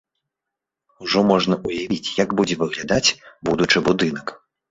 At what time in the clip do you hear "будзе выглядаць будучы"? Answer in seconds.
2.41-3.77